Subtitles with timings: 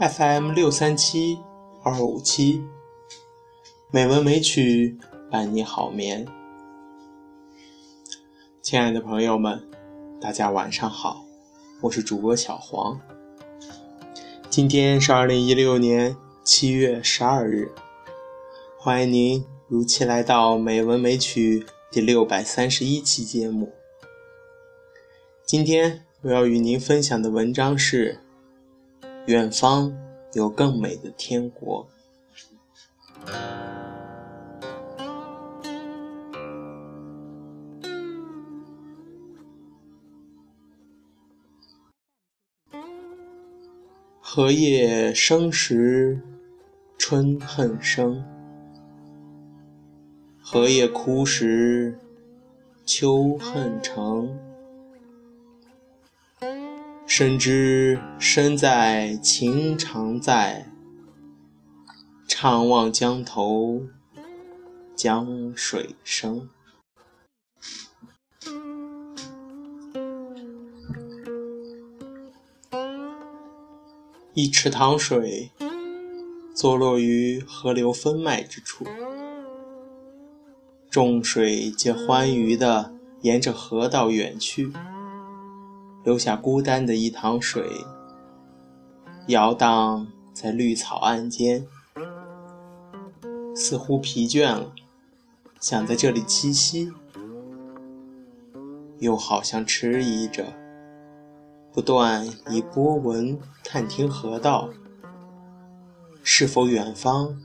[0.00, 1.38] FM 六三七
[1.82, 2.64] 二五七，
[3.90, 4.96] 美文美曲
[5.30, 6.26] 伴你好眠。
[8.62, 9.62] 亲爱的朋友们，
[10.18, 11.26] 大家晚上好，
[11.82, 12.98] 我是主播小黄。
[14.48, 17.70] 今天是二零一六年七月十二日，
[18.78, 21.60] 欢迎您如期来到《美文美曲》
[21.90, 23.70] 第六百三十一期节目。
[25.44, 28.20] 今天我要与您分享的文章是。
[29.26, 29.92] 远方
[30.32, 31.86] 有更美的天国。
[44.20, 46.20] 荷叶生时
[46.96, 48.24] 春恨生，
[50.40, 51.98] 荷叶枯时
[52.84, 54.49] 秋恨成。
[57.12, 60.70] 深知身在情常在，
[62.28, 63.82] 怅望江头
[64.94, 66.48] 江水声。
[74.32, 75.50] 一池塘水，
[76.54, 78.86] 坐落于河流分脉之处，
[80.88, 84.72] 众水皆欢愉地沿着河道远去。
[86.02, 87.84] 留下孤单的一塘水，
[89.28, 91.66] 摇荡在绿草岸间，
[93.54, 94.72] 似乎疲倦了，
[95.60, 96.90] 想在这里栖息，
[98.98, 100.46] 又好像迟疑着，
[101.70, 104.70] 不断以波纹探听河道，
[106.22, 107.38] 是否远方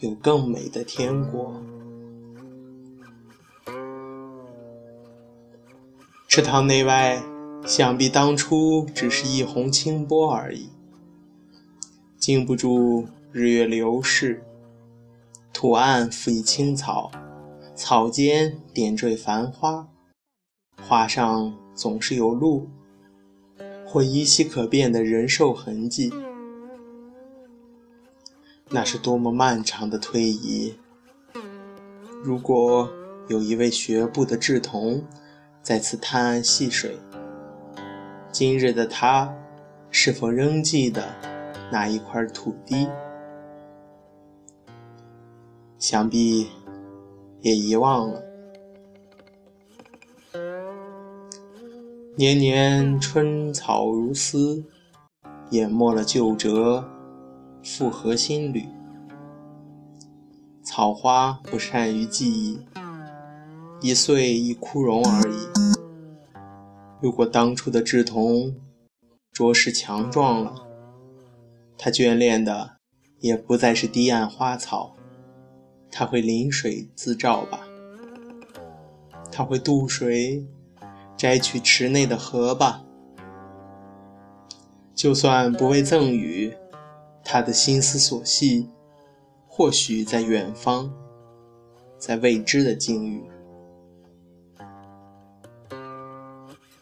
[0.00, 1.62] 有更美的天国？
[6.28, 7.22] 池塘内外。
[7.66, 10.68] 想必当初只是一泓清波而已，
[12.16, 14.40] 经不住日月流逝。
[15.52, 17.10] 土岸覆以青草，
[17.74, 19.88] 草间点缀繁花，
[20.80, 22.68] 花上总是有路，
[23.84, 26.12] 或依稀可辨的人兽痕迹。
[28.70, 30.74] 那是多么漫长的推移！
[32.22, 32.88] 如果
[33.28, 35.04] 有一位学步的稚童
[35.62, 36.96] 在此探岸戏水，
[38.38, 39.34] 今日的他，
[39.90, 41.02] 是否仍记得
[41.72, 42.86] 那一块土地？
[45.78, 46.46] 想必
[47.40, 48.22] 也遗忘了。
[52.14, 54.62] 年年春草如丝，
[55.52, 56.86] 淹没了旧辙，
[57.64, 58.66] 复合新侣。
[60.62, 62.60] 草花不善于记忆，
[63.80, 65.75] 一岁一枯荣而已。
[67.00, 68.54] 如果当初的稚童
[69.32, 70.66] 着实强壮了，
[71.76, 72.78] 他眷恋的
[73.20, 74.96] 也不再是堤岸花草，
[75.90, 77.60] 他会临水自照吧？
[79.30, 80.46] 他会渡水
[81.16, 82.82] 摘取池内的荷吧？
[84.94, 86.56] 就算不为赠予，
[87.22, 88.70] 他的心思所系，
[89.46, 90.90] 或许在远方，
[91.98, 93.22] 在未知的境遇。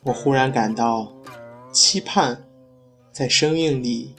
[0.04, 1.10] 我忽然感到，
[1.72, 2.44] 期盼
[3.10, 4.14] 在生命里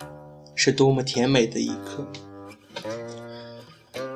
[0.55, 2.07] 是多么甜美的一刻。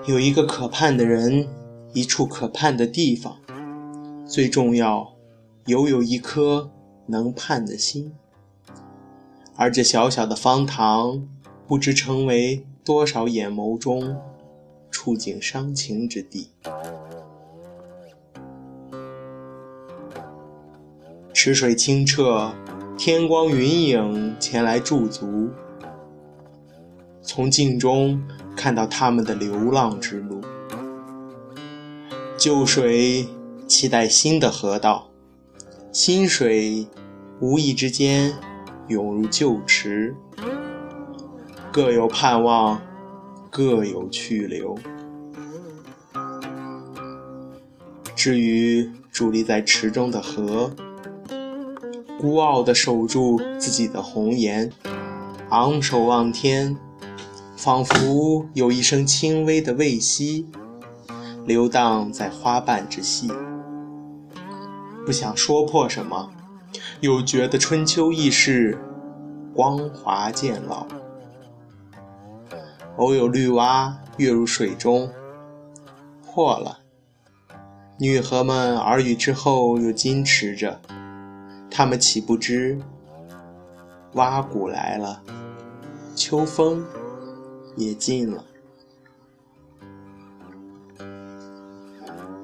[0.08, 1.48] 有一个可盼的人，
[1.94, 3.38] 一处可盼的地方，
[4.28, 5.14] 最重要，
[5.68, 6.72] 犹有一颗
[7.06, 8.12] 能盼的心。
[9.56, 11.28] 而这小小的方塘，
[11.68, 14.18] 不知成为多少眼眸中
[14.90, 16.50] 触景伤情之地。
[21.42, 22.52] 池水清澈，
[22.98, 25.50] 天光云影前来驻足，
[27.22, 28.22] 从镜中
[28.58, 30.42] 看到他们的流浪之路。
[32.38, 33.26] 旧水
[33.66, 35.10] 期待新的河道，
[35.94, 36.86] 新水
[37.40, 38.34] 无意之间
[38.90, 40.14] 涌入旧池，
[41.72, 42.82] 各有盼望，
[43.50, 44.78] 各有去留。
[48.14, 50.70] 至于伫立在池中的河，
[52.20, 54.70] 孤傲地守住自己的红颜，
[55.52, 56.76] 昂首望天，
[57.56, 60.46] 仿佛有一声轻微的慰息，
[61.46, 63.32] 流荡在花瓣之隙。
[65.06, 66.30] 不想说破什么，
[67.00, 68.78] 又觉得春秋易逝，
[69.56, 70.86] 光华渐老。
[72.98, 75.10] 偶有绿蛙跃入水中，
[76.26, 76.80] 破了。
[77.98, 80.82] 女河们耳语之后又矜持着，
[81.80, 82.78] 他们岂不知
[84.16, 85.24] 蛙鼓来了，
[86.14, 86.86] 秋风
[87.78, 88.44] 也尽了。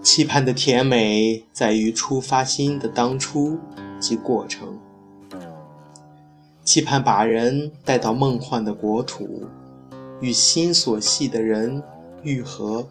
[0.01, 3.59] 期盼的甜美在于出发心的当初
[3.99, 4.79] 及过程，
[6.63, 9.43] 期盼把人带到梦幻的国土。
[10.21, 11.83] 与心所系的人
[12.23, 12.87] 愈合，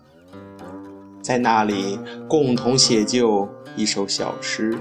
[1.23, 1.99] 在那里
[2.29, 3.49] 共同写就
[3.79, 4.79] 一首小诗。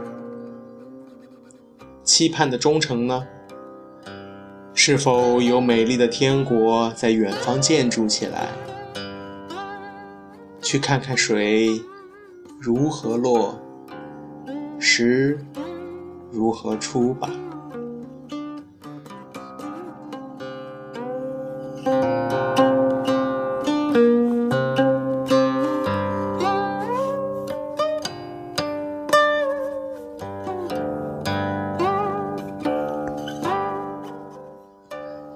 [2.03, 3.25] 期盼的忠诚呢？
[4.73, 8.49] 是否有美丽的天国在远方建筑起来？
[10.61, 11.81] 去看看水
[12.59, 13.57] 如何落，
[14.79, 15.39] 石
[16.31, 17.29] 如何出吧。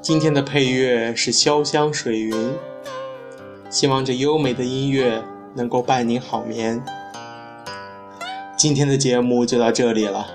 [0.07, 2.33] 今天的配乐是《潇湘水云》，
[3.69, 5.21] 希望这优美的音乐
[5.53, 6.81] 能够伴您好眠。
[8.57, 10.25] 今天的节目就到这里了，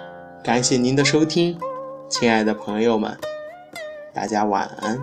[0.45, 1.59] 感谢您的收听，
[2.07, 3.17] 亲爱的朋友们，
[4.13, 5.01] 大家晚安。